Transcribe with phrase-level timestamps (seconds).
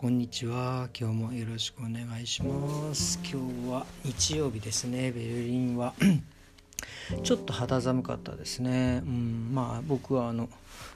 [0.00, 0.88] こんにちは。
[0.96, 3.18] 今日もよろしくお願いします。
[3.24, 5.10] 今日は日曜日ですね。
[5.10, 5.92] ベルリンは。
[7.24, 9.02] ちょっと肌寒かったですね。
[9.04, 9.50] うん。
[9.52, 10.48] まあ僕はあの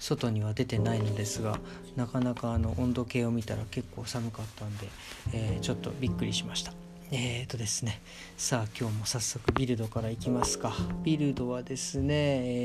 [0.00, 1.60] 外には出てないのですが
[1.94, 4.88] なかなかあの温度計を見たら結構寒かったんで、
[5.34, 6.72] えー、ちょっとびっくりしました。
[7.10, 8.00] えーとですね、
[8.38, 10.72] さあ今日も早速ビルドからいきますか。
[11.04, 12.14] ビルドはですね、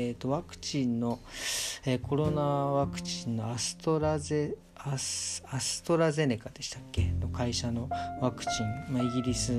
[0.08, 1.18] えーとワクチンの、
[1.84, 7.12] えー、コロナワクチンのアストラゼアスアストラゼネカでしたっけ？
[7.20, 7.88] の会社の
[8.20, 8.50] ワクチ
[8.88, 9.52] ン、まあ、イギリス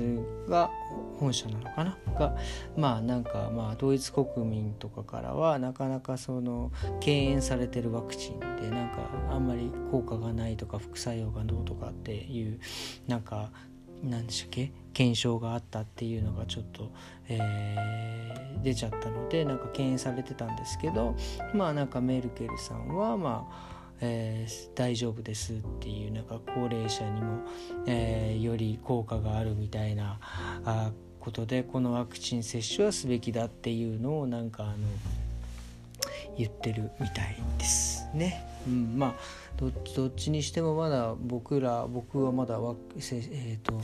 [0.48, 0.70] が
[1.18, 1.98] 本社なのかな？
[2.18, 2.36] が
[2.76, 12.60] まあなんかまあドイツ国民とかからはなかなかその敬遠されてるワクチンでなんかあんまり効果がないとか副作用がどうとかっていう
[13.06, 13.50] なんか
[14.02, 14.72] 何でしたっけ？
[14.92, 16.92] 検証があったっていうのがちょっと、
[17.28, 21.16] えー、出ちゃったのでなんか敬遠されてたんですけど
[21.54, 23.73] まあなんかメルケルさんはまあ
[24.06, 27.38] えー、大丈夫ですっていうなんか高齢者にも、
[27.86, 30.18] えー、より効果があるみたいな
[30.64, 34.74] あことでこのワクチン接種はすべきだっていうのをなんかあの
[36.36, 38.44] 言ってるみたいですね。
[38.66, 39.14] うん、まあ
[39.56, 43.80] どっちにしてもまだ僕ら僕はまだワク、えーと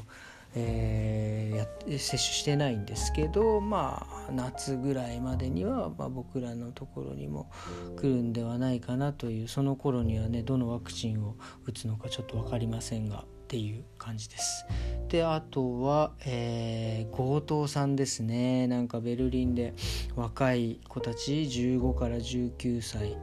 [0.54, 7.50] えー、や接種してないんですけどまあ夏ぐらいまでには、まあ、僕らのところにも
[7.96, 14.64] 来るんではないかなというその頃にはねどのワクチンを打つのかちょっと分かりませんがっていう感じです。
[15.08, 19.74] であとは、えー、強盗さんですねなんかベルリンで
[20.14, 23.16] 若い子たち15から19歳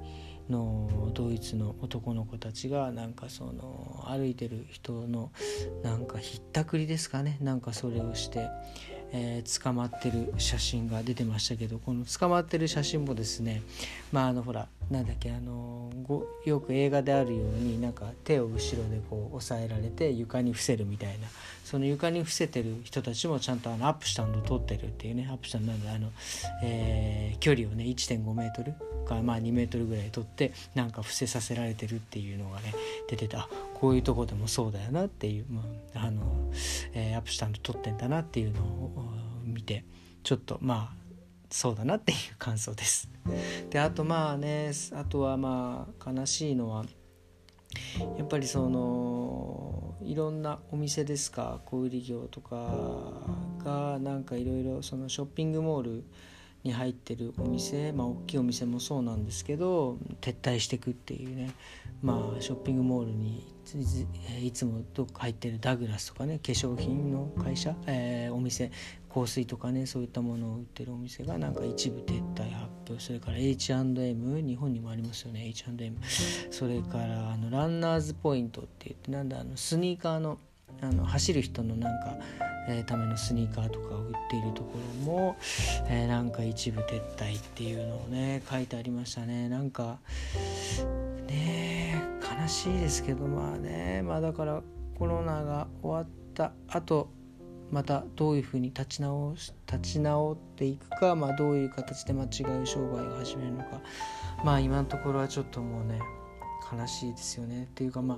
[0.49, 5.31] のドイツの男の子たちがなんかその歩いてる人の
[5.83, 7.37] なんかひったくりですかね。
[7.41, 8.47] なんかそれをして、
[9.11, 13.61] えー、捕まってる写真が出てましたけどこの捕まってる写真もですね
[14.11, 15.91] まああのほらなんだっけあの
[16.45, 21.27] よく映画であるようになんか手を後ろでこう押さえられて床に伏せるみたいな。
[21.67, 26.11] その床に伏せてる人たちもちゃんとあのアップしたのを撮ってるっていうねアップしたなんであの、
[26.63, 28.73] えー、距離をね1.5メートル
[29.05, 32.73] かまあ2メートルぐらい取ってなんか伏せさせられてるっていうのがね
[33.09, 35.61] 出てたこういうとこでもそうだよなっていう、ま
[35.93, 36.21] ああの
[36.93, 38.91] えー、アップしたの撮ってんだなっていうのを
[39.43, 39.83] 見て
[40.23, 40.96] ちょっとまあ
[41.49, 43.09] そうだなっていう感想です。
[43.69, 46.85] であとまあねあとはまあ悲しいのは
[48.17, 52.55] やっぱりそのいろんなお店ですか小売業とか
[53.63, 56.03] がなんかいろいろそのショッピングモール
[56.63, 61.51] に入ってるお店まあ大きいお店もそうなんですけど撤退してくっていうね
[62.01, 63.45] まあショッピングモールに
[64.41, 68.71] いつもどっか入ってるダグラスとかね化粧品の会社、えー、お店
[69.13, 75.97] 香水とかねそういったものを売ってるお店がなんか一部撤退発表それから H&M 日本にもありますよね H&M
[76.51, 80.37] それからあのランナーズポイントって言ってなんだあのスニーカーの
[80.81, 82.17] あの走る人のなんか、
[82.67, 85.35] えー、ためのスニーカーとかを売っているところも、
[85.87, 89.49] えー、なんか一部撤退っていうのをね書いてありましたね。
[89.49, 89.97] なんか
[91.27, 92.03] ね
[92.41, 94.61] 悲しいですけどまあねまあだから
[94.97, 97.09] コロナが終わった後
[97.71, 103.81] またどういうふうに立ち直し立ち直っていくか、まあ、どういう形で間違う商売を始めるのか。
[104.43, 105.99] まあ今のところはちょっともうね
[106.71, 107.63] 悲しいですよね。
[107.63, 108.17] っていうかまあ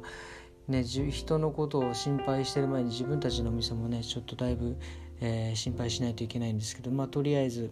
[0.69, 4.77] ね、人のことを心配してる前に自分たちのお店もねちょっとだいぶ、
[5.19, 7.71] えー、心配しないといけないんですけど、まあ、とりあえず、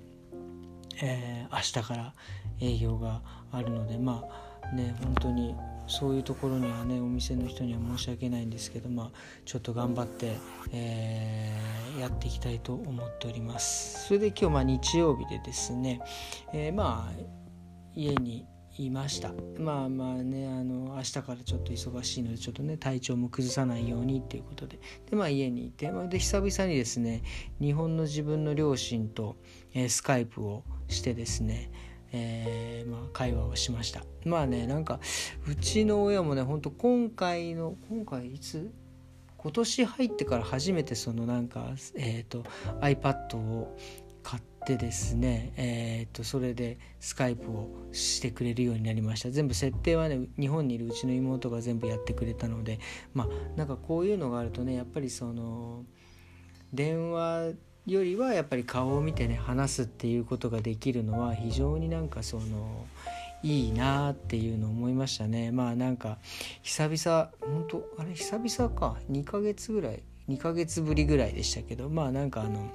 [0.99, 2.13] えー、明日から
[2.59, 3.21] 営業が
[3.51, 4.23] あるのでま
[4.63, 5.55] あね本当に
[5.87, 9.11] そういうところにはねお店の人には申し訳ないんですけどまあ
[9.45, 10.37] ちょっと頑張って、
[10.71, 14.07] えー、やっていきたいと思っております。
[14.07, 16.01] それで今日まあ日曜日でですね、
[16.53, 17.21] えー、まあ
[17.95, 18.45] 家に
[18.77, 19.31] いました。
[19.57, 24.79] まあまあねあの明日からちょっと忙しいのでちょっとね体調も崩さないようにっていうことで。
[25.09, 27.23] でまあ家にいて、まあ、で久々にですね
[27.59, 29.37] 日本の自分の両親と、
[29.73, 31.71] えー、スカイプをしてですね
[32.11, 34.03] えー、まあ、会話をしました。
[34.25, 34.99] まあねなんか
[35.47, 38.71] うちの親もねほんと今回の今回いつ？
[39.37, 42.43] 今年入ってから初めてそのなんか、えーと
[42.81, 43.77] iPad を
[44.67, 49.31] でですね、えー、っとそれでスカイプをしてくれるようになりました。
[49.31, 52.81] 全部設定はね日本にいるうちの妹が全部やってくれたので
[53.13, 53.27] まあ
[53.57, 55.85] なんかこういうのがあるとねやっぱりその
[56.73, 57.53] 電話
[57.87, 62.85] よりはやっぱり顔を見てね話すっていうことができるのは非常になんかその
[63.43, 65.51] いいなっていうのを思いましたね。
[65.51, 66.17] まあなんか
[66.63, 68.97] 久々本当あれ久々か。
[69.09, 72.69] 2ヶ月ぐらい2ヶ月ぶりぐらいでしたけどまあなんかあの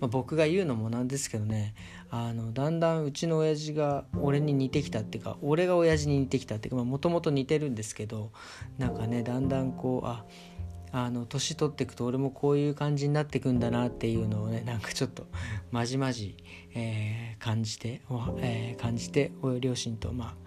[0.00, 1.74] まあ、僕が言うのもなんですけどね。
[2.10, 8.30] あのだんだんうちの親父が俺に似てきたっていうか俺が親父に似てきたっていうかもともと似てるんですけど
[8.78, 10.55] なんかねだんだんこうあっ
[10.92, 15.26] あの年取っていくと俺もこういう感じになっていくんだなっていうのをねなんかちょっと
[15.70, 16.36] まじまじ、
[16.74, 18.00] えー、感じて、
[18.38, 20.46] えー、感じて両親とまあ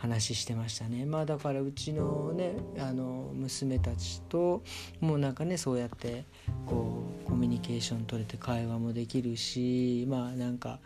[0.00, 1.04] 話してましたね。
[1.04, 4.62] まあだからうちのねあの娘たちと
[5.00, 6.24] もうなんかねそうやって
[6.64, 10.78] こうコミュニケーション取れて会話もできるしまあなんか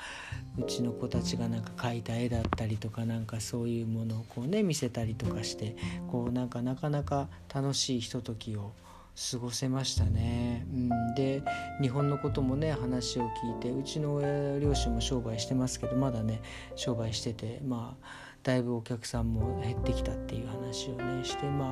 [0.59, 5.77] うちの子たちがなんか描いた絵だったりとかなんかそういうものをこうね見せたりとかして
[6.11, 8.73] こうなんかなかなか楽しいひとときを
[9.17, 11.43] 過ごせましたね、うん、で
[11.81, 16.43] 日本のこともね話を聞いてうちの親両親も商売してますけどまだね
[16.75, 18.07] 商売しててまあ
[18.43, 21.71] だいぶお客さんも減ってきたっていう話をねしてまあ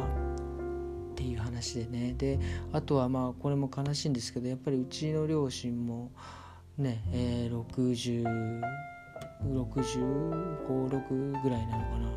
[1.12, 2.39] っていう話でねで
[2.73, 6.12] あとはまあこれも悲しいんですけどやっぱりうちの両親も
[6.79, 8.62] ね、えー、60。
[9.49, 12.12] 65、6ぐらいなのかな。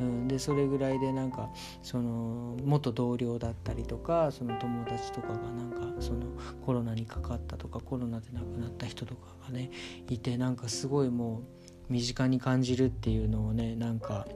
[0.00, 1.50] うん、でそれぐらいでなんか
[1.82, 6.26] その元同僚だったりとかその友達とかがなんかその
[6.64, 9.70] コロナにかかったとかコロナで亡くなった人とかがね
[10.08, 11.42] いてなんかすごいも
[11.88, 14.26] う身近に感じるっていうのをねなんか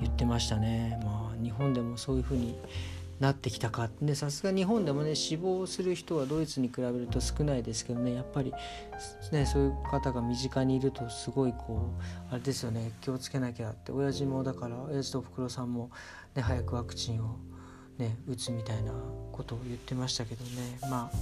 [0.00, 1.00] 言ってましたね。
[1.02, 2.58] まあ日本でもそういう風に
[3.20, 8.52] なってきたかでさすが日本でもね死亡する人はドイツに比べると少ないですけどねやっぱり
[9.32, 11.92] ねそういう方が身近にいるとすごいこ
[12.30, 12.92] うあれですよね。
[13.00, 15.90] 気をつけなきゃって親父もだから親父とおふくろさんも、
[16.34, 17.38] ね、早くワクチンを
[17.98, 18.92] ね打つみたいな
[19.32, 20.78] ことを言ってましたけどね。
[20.90, 21.16] まあ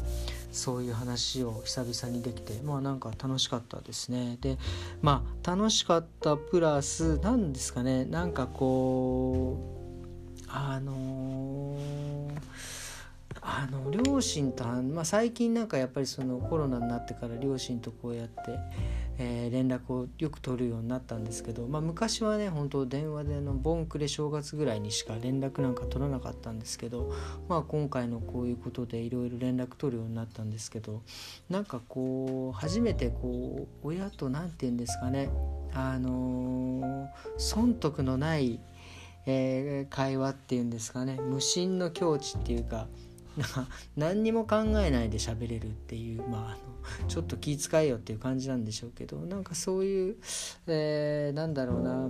[0.55, 4.57] そういう話を久々にできてまあなんか楽しかったですねで
[5.03, 9.85] まあ楽しかったプラス何ですかねなんかこう
[10.49, 11.74] あのー、
[13.57, 18.59] あの両親と、まあ、最近なんかやっぱりそのコロナになってから両親とこうやって
[19.19, 27.13] えー、連絡をよく取るようになったんですけど、まあ、昔はね本当電話でのボンクレ正月ぐらいにしか連絡なんか取らなかったんですけど、
[27.49, 31.03] まあ、今回のこういうことでいろいろ連絡取るようになったんですけど
[31.49, 35.31] なんかこう初めてこう親と何て言うんですかね
[35.73, 38.61] あのー、損得のない、
[39.27, 42.89] えー、会話っていうんですかね無心の境地っていうか
[43.97, 50.17] 何にも考えないで喋れるっていうまああのちょっと気遣いよっていう感じなんでしょうけどなんかそういう、
[50.67, 52.09] えー、なんだろうな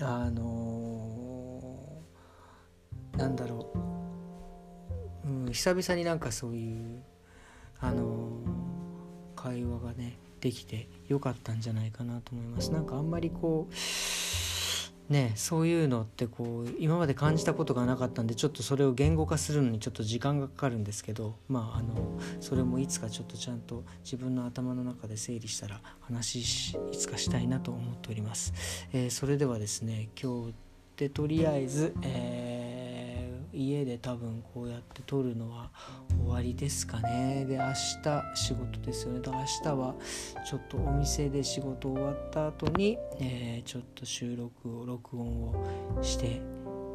[0.00, 3.72] あのー、なんだろ
[5.24, 7.02] う、うん、久々になんかそういう
[7.80, 12.70] あのー、会話がねできてよかったんじゃないかなと思います。
[12.70, 13.74] なんかあんまりこう
[15.08, 28.52] ね、そういうのってこう今まで感じたことがなかったんでちょっとそれを言語化するのにちょっと時間がかかるんですけどまああのそれもいつかちょっとちゃんと自分の頭の中で整理したら話しいつかしたいなと思っております。
[28.92, 30.54] えー、それではですね今日
[30.96, 32.47] でとりあえず、えー
[33.58, 35.70] 家で多分こうやって撮るのは
[36.24, 37.44] 終わりですかね。
[37.46, 39.20] で明日仕事ですよね。
[39.20, 39.94] だから明日は
[40.48, 46.40] ちょっとお店で仕事終わった後に、えー、ちょっと収録を録音をして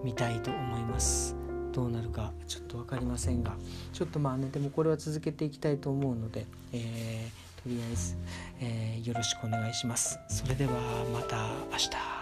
[0.03, 1.35] みたいと思います。
[1.71, 3.55] どうなるかちょっと分かりませんが。
[3.91, 8.15] ちょっとまあねでもこれは続けていきたいと思うので、えー、とりあえず、
[8.61, 10.19] えー、よろしくお願いします。
[10.29, 10.71] それでは
[11.11, 12.12] また明日。